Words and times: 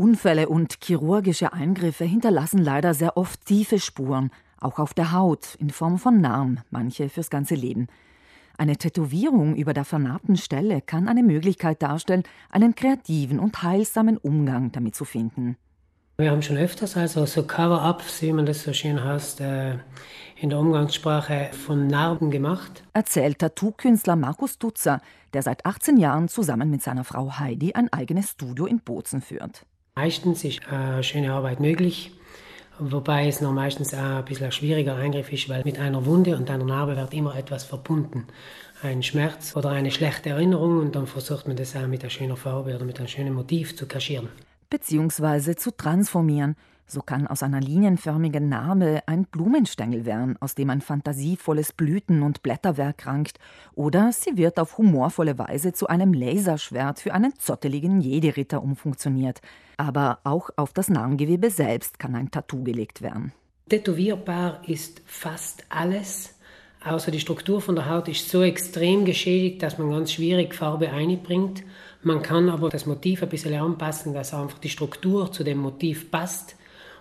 Unfälle 0.00 0.48
und 0.48 0.78
chirurgische 0.82 1.52
Eingriffe 1.52 2.06
hinterlassen 2.06 2.56
leider 2.56 2.94
sehr 2.94 3.18
oft 3.18 3.44
tiefe 3.44 3.78
Spuren, 3.78 4.30
auch 4.58 4.78
auf 4.78 4.94
der 4.94 5.12
Haut, 5.12 5.56
in 5.58 5.68
Form 5.68 5.98
von 5.98 6.22
Narben, 6.22 6.60
manche 6.70 7.10
fürs 7.10 7.28
ganze 7.28 7.54
Leben. 7.54 7.86
Eine 8.56 8.78
Tätowierung 8.78 9.54
über 9.56 9.74
der 9.74 9.84
vernarbten 9.84 10.38
Stelle 10.38 10.80
kann 10.80 11.06
eine 11.06 11.22
Möglichkeit 11.22 11.82
darstellen, 11.82 12.22
einen 12.48 12.74
kreativen 12.74 13.38
und 13.38 13.62
heilsamen 13.62 14.16
Umgang 14.16 14.72
damit 14.72 14.94
zu 14.94 15.04
finden. 15.04 15.58
Wir 16.16 16.30
haben 16.30 16.40
schon 16.40 16.56
öfters 16.56 16.96
also 16.96 17.26
so 17.26 17.42
Cover-Ups, 17.42 18.22
wie 18.22 18.32
man 18.32 18.46
das 18.46 18.62
so 18.62 18.72
schön 18.72 19.04
heißt, 19.04 19.42
äh, 19.42 19.74
in 20.36 20.48
der 20.48 20.60
Umgangssprache 20.60 21.50
von 21.52 21.86
Narben 21.88 22.30
gemacht. 22.30 22.84
Erzählt 22.94 23.38
Tattoo-Künstler 23.38 24.16
Markus 24.16 24.58
Dutzer, 24.58 25.02
der 25.34 25.42
seit 25.42 25.66
18 25.66 25.98
Jahren 25.98 26.28
zusammen 26.28 26.70
mit 26.70 26.82
seiner 26.82 27.04
Frau 27.04 27.38
Heidi 27.38 27.74
ein 27.74 27.92
eigenes 27.92 28.30
Studio 28.30 28.64
in 28.64 28.80
Bozen 28.80 29.20
führt. 29.20 29.66
Meistens 30.02 30.44
ist 30.44 30.60
eine 30.66 31.04
schöne 31.04 31.30
Arbeit 31.30 31.60
möglich, 31.60 32.10
wobei 32.78 33.28
es 33.28 33.42
noch 33.42 33.52
meistens 33.52 33.92
ein 33.92 34.24
bisschen 34.24 34.46
ein 34.46 34.52
schwieriger 34.52 34.96
Eingriff 34.96 35.30
ist, 35.30 35.50
weil 35.50 35.62
mit 35.62 35.78
einer 35.78 36.06
Wunde 36.06 36.38
und 36.38 36.48
einer 36.48 36.64
Narbe 36.64 36.96
wird 36.96 37.12
immer 37.12 37.36
etwas 37.36 37.64
verbunden. 37.64 38.26
Ein 38.82 39.02
Schmerz 39.02 39.54
oder 39.56 39.68
eine 39.68 39.90
schlechte 39.90 40.30
Erinnerung 40.30 40.78
und 40.78 40.96
dann 40.96 41.06
versucht 41.06 41.46
man 41.46 41.56
das 41.58 41.76
auch 41.76 41.86
mit 41.86 42.00
einer 42.00 42.08
schönen 42.08 42.38
Farbe 42.38 42.74
oder 42.74 42.86
mit 42.86 42.98
einem 42.98 43.08
schönen 43.08 43.34
Motiv 43.34 43.76
zu 43.76 43.86
kaschieren 43.86 44.30
bzw. 44.70 45.56
zu 45.56 45.76
transformieren. 45.76 46.56
So 46.86 47.02
kann 47.02 47.28
aus 47.28 47.44
einer 47.44 47.60
linienförmigen 47.60 48.48
Narbe 48.48 49.02
ein 49.06 49.24
Blumenstängel 49.24 50.06
werden, 50.06 50.36
aus 50.40 50.56
dem 50.56 50.70
ein 50.70 50.80
fantasievolles 50.80 51.72
Blüten- 51.72 52.22
und 52.22 52.42
Blätterwerk 52.42 53.06
rankt, 53.06 53.38
oder 53.74 54.10
sie 54.12 54.36
wird 54.36 54.58
auf 54.58 54.76
humorvolle 54.76 55.38
Weise 55.38 55.72
zu 55.72 55.86
einem 55.86 56.12
Laserschwert 56.12 56.98
für 56.98 57.14
einen 57.14 57.32
zotteligen 57.38 58.00
Jedi-Ritter 58.00 58.60
umfunktioniert. 58.60 59.40
Aber 59.76 60.18
auch 60.24 60.50
auf 60.56 60.72
das 60.72 60.88
Narrengewebe 60.88 61.50
selbst 61.50 62.00
kann 62.00 62.16
ein 62.16 62.32
Tattoo 62.32 62.64
gelegt 62.64 63.02
werden. 63.02 63.32
Tätowierbar 63.68 64.68
ist 64.68 65.00
fast 65.06 65.64
alles, 65.68 66.39
außer 66.84 67.10
die 67.10 67.20
Struktur 67.20 67.60
von 67.60 67.74
der 67.74 67.88
Haut 67.88 68.08
ist 68.08 68.28
so 68.28 68.42
extrem 68.42 69.04
geschädigt, 69.04 69.62
dass 69.62 69.78
man 69.78 69.90
ganz 69.90 70.12
schwierig 70.12 70.54
Farbe 70.54 70.90
einbringt. 70.90 71.62
Man 72.02 72.22
kann 72.22 72.48
aber 72.48 72.70
das 72.70 72.86
Motiv 72.86 73.22
ein 73.22 73.28
bisschen 73.28 73.54
anpassen, 73.54 74.14
dass 74.14 74.34
einfach 74.34 74.58
die 74.58 74.70
Struktur 74.70 75.30
zu 75.32 75.44
dem 75.44 75.58
Motiv 75.58 76.10
passt. 76.10 76.56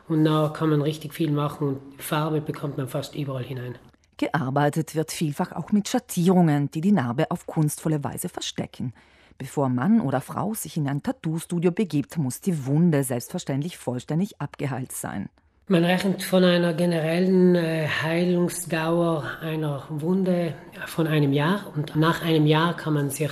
Und 0.08 0.26
da 0.26 0.52
kann 0.54 0.70
man 0.70 0.82
richtig 0.82 1.14
viel 1.14 1.32
machen 1.32 1.68
und 1.68 2.02
Farbe 2.02 2.42
bekommt 2.42 2.78
man 2.78 2.88
fast 2.88 3.16
überall 3.16 3.44
hinein. 3.44 3.78
Gearbeitet 4.18 4.96
wird 4.96 5.12
vielfach 5.14 5.54
auch 5.54 5.72
mit 5.72 5.88
Schattierungen, 5.88 6.70
die 6.72 6.82
die 6.82 6.92
Narbe 6.92 7.32
auf 7.32 7.46
kunstvolle 7.46 8.04
Weise 8.04 8.28
verstecken. 8.28 8.94
Bevor 9.38 9.70
Mann 9.70 10.02
oder 10.02 10.20
Frau 10.20 10.54
sich 10.54 10.76
in 10.76 10.90
ein 10.90 11.02
Tattoo-Studio 11.02 11.72
begibt, 11.72 12.18
muss 12.18 12.42
die 12.42 12.66
Wunde 12.66 13.06
selbstverständlich 13.06 13.78
vollständig 13.78 14.42
abgeheilt 14.42 14.92
sein. 14.92 15.30
Man 15.72 15.86
rechnet 15.86 16.24
von 16.24 16.44
einer 16.44 16.74
generellen 16.74 17.54
äh, 17.54 17.88
Heilungsdauer 17.88 19.24
einer 19.40 19.84
Wunde 19.90 20.56
von 20.88 21.06
einem 21.06 21.32
Jahr 21.32 21.72
und 21.76 21.96
nach 21.96 22.24
einem 22.24 22.48
Jahr 22.48 22.76
kann 22.76 22.96
man 22.96 23.12
sich 23.12 23.30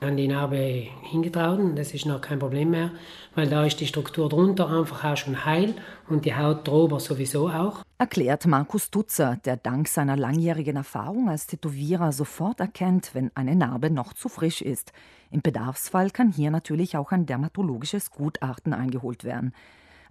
an 0.00 0.16
die 0.16 0.26
Narbe 0.26 0.86
hingetraut. 1.02 1.60
Das 1.74 1.92
ist 1.92 2.06
noch 2.06 2.22
kein 2.22 2.38
Problem 2.38 2.70
mehr, 2.70 2.90
weil 3.34 3.50
da 3.50 3.66
ist 3.66 3.80
die 3.80 3.86
Struktur 3.86 4.30
drunter 4.30 4.70
einfach 4.70 5.04
auch 5.04 5.16
schon 5.18 5.44
heil 5.44 5.74
und 6.08 6.24
die 6.24 6.34
Haut 6.34 6.66
drüber 6.66 7.00
sowieso 7.00 7.50
auch. 7.50 7.82
Erklärt 7.98 8.46
Markus 8.46 8.90
Dutzer, 8.90 9.36
der 9.44 9.58
dank 9.58 9.88
seiner 9.88 10.16
langjährigen 10.16 10.76
Erfahrung 10.76 11.28
als 11.28 11.46
Tätowierer 11.46 12.12
sofort 12.12 12.60
erkennt, 12.60 13.10
wenn 13.12 13.30
eine 13.34 13.56
Narbe 13.56 13.90
noch 13.90 14.14
zu 14.14 14.30
frisch 14.30 14.62
ist. 14.62 14.94
Im 15.30 15.42
Bedarfsfall 15.42 16.10
kann 16.10 16.32
hier 16.32 16.50
natürlich 16.50 16.96
auch 16.96 17.12
ein 17.12 17.26
dermatologisches 17.26 18.10
Gutachten 18.10 18.72
eingeholt 18.72 19.22
werden. 19.24 19.52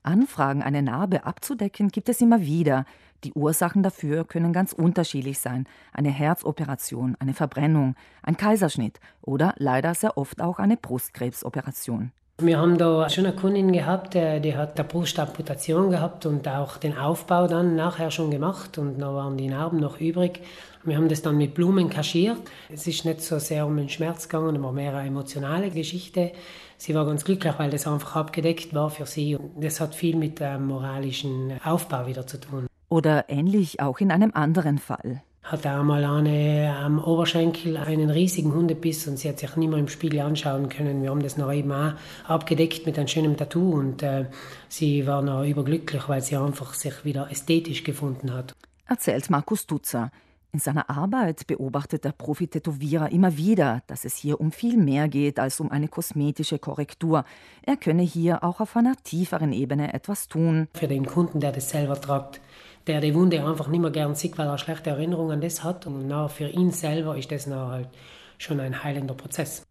Anfragen, 0.03 0.61
eine 0.61 0.81
Narbe 0.81 1.25
abzudecken, 1.25 1.89
gibt 1.89 2.09
es 2.09 2.21
immer 2.21 2.41
wieder. 2.41 2.85
Die 3.23 3.33
Ursachen 3.33 3.83
dafür 3.83 4.25
können 4.25 4.53
ganz 4.53 4.73
unterschiedlich 4.73 5.39
sein. 5.39 5.65
Eine 5.93 6.09
Herzoperation, 6.09 7.15
eine 7.19 7.33
Verbrennung, 7.33 7.95
ein 8.21 8.37
Kaiserschnitt 8.37 8.99
oder 9.21 9.53
leider 9.57 9.93
sehr 9.95 10.17
oft 10.17 10.41
auch 10.41 10.59
eine 10.59 10.77
Brustkrebsoperation. 10.77 12.11
Wir 12.41 12.57
haben 12.57 12.79
da 12.79 13.07
schon 13.09 13.27
eine 13.27 13.35
Kundin 13.35 13.71
gehabt, 13.71 14.15
äh, 14.15 14.39
die 14.39 14.55
hat 14.55 14.79
eine 14.79 14.89
Brustamputation 14.89 15.91
gehabt 15.91 16.25
und 16.25 16.47
auch 16.47 16.77
den 16.77 16.97
Aufbau 16.97 17.47
dann 17.47 17.75
nachher 17.75 18.09
schon 18.09 18.31
gemacht 18.31 18.79
und 18.79 18.97
da 18.97 19.13
waren 19.13 19.37
die 19.37 19.47
Narben 19.47 19.79
noch 19.79 19.99
übrig. 19.99 20.41
Wir 20.83 20.97
haben 20.97 21.09
das 21.09 21.21
dann 21.21 21.37
mit 21.37 21.53
Blumen 21.53 21.91
kaschiert. 21.91 22.39
Es 22.71 22.87
ist 22.87 23.05
nicht 23.05 23.21
so 23.21 23.37
sehr 23.37 23.67
um 23.67 23.77
den 23.77 23.87
Schmerz 23.87 24.27
gegangen, 24.27 24.57
aber 24.57 24.71
mehr 24.71 24.95
eine 24.95 25.07
emotionale 25.07 25.69
Geschichte. 25.69 26.31
Sie 26.77 26.95
war 26.95 27.05
ganz 27.05 27.23
glücklich, 27.23 27.53
weil 27.57 27.69
das 27.69 27.85
einfach 27.85 28.15
abgedeckt 28.15 28.73
war 28.73 28.89
für 28.89 29.05
sie. 29.05 29.35
Und 29.35 29.63
das 29.63 29.79
hat 29.79 29.93
viel 29.93 30.15
mit 30.15 30.39
dem 30.39 30.65
moralischen 30.65 31.61
Aufbau 31.63 32.07
wieder 32.07 32.25
zu 32.25 32.39
tun. 32.39 32.65
Oder 32.89 33.29
ähnlich 33.29 33.79
auch 33.79 33.99
in 33.99 34.11
einem 34.11 34.31
anderen 34.33 34.79
Fall 34.79 35.21
hatte 35.43 35.69
einmal 35.69 36.05
eine 36.05 36.75
am 36.77 37.03
Oberschenkel 37.03 37.75
einen 37.77 38.09
riesigen 38.09 38.53
Hundebiss 38.53 39.07
und 39.07 39.19
sie 39.19 39.27
hat 39.27 39.39
sich 39.39 39.55
nicht 39.57 39.69
mehr 39.69 39.79
im 39.79 39.89
Spiegel 39.89 40.21
anschauen 40.21 40.69
können. 40.69 41.03
Wir 41.03 41.09
haben 41.09 41.21
das 41.21 41.37
noch 41.37 41.51
eben 41.51 41.71
auch 41.71 41.93
abgedeckt 42.25 42.85
mit 42.85 42.97
einem 42.97 43.09
schönen 43.09 43.35
Tattoo 43.35 43.73
und 43.73 44.01
äh, 44.03 44.25
sie 44.69 45.05
war 45.05 45.21
noch 45.21 45.43
überglücklich, 45.43 46.07
weil 46.07 46.21
sie 46.21 46.37
einfach 46.37 46.73
sich 46.73 47.03
wieder 47.03 47.29
ästhetisch 47.29 47.83
gefunden 47.83 48.33
hat. 48.33 48.53
Erzählt 48.87 49.29
Markus 49.29 49.67
Dutzer. 49.67 50.11
In 50.53 50.59
seiner 50.59 50.87
Arbeit 50.87 51.47
beobachtet 51.47 52.05
der 52.05 52.11
Profi-Tätowierer 52.11 53.11
immer 53.11 53.37
wieder, 53.37 53.81
dass 53.87 54.05
es 54.05 54.15
hier 54.15 54.39
um 54.39 54.51
viel 54.51 54.77
mehr 54.77 55.07
geht 55.07 55.39
als 55.39 55.59
um 55.59 55.71
eine 55.71 55.87
kosmetische 55.87 56.59
Korrektur. 56.59 57.25
Er 57.63 57.75
könne 57.75 58.03
hier 58.03 58.43
auch 58.43 58.59
auf 58.59 58.77
einer 58.77 58.95
tieferen 59.03 59.51
Ebene 59.51 59.95
etwas 59.95 60.27
tun. 60.27 60.67
Für 60.75 60.87
den 60.87 61.07
Kunden, 61.07 61.39
der 61.39 61.53
das 61.53 61.71
selber 61.71 61.99
tragt, 61.99 62.39
der 62.87 63.01
die 63.01 63.15
Wunde 63.15 63.45
einfach 63.45 63.67
nicht 63.67 63.79
mehr 63.79 63.91
gern 63.91 64.15
sieht, 64.15 64.37
weil 64.37 64.47
er 64.47 64.57
schlechte 64.57 64.89
Erinnerungen 64.89 65.31
an 65.31 65.41
das 65.41 65.63
hat. 65.63 65.87
Und 65.87 66.11
für 66.29 66.47
ihn 66.49 66.71
selber 66.71 67.17
ist 67.17 67.31
das 67.31 67.47
halt 67.47 67.89
schon 68.37 68.59
ein 68.59 68.83
heilender 68.83 69.13
Prozess. 69.13 69.63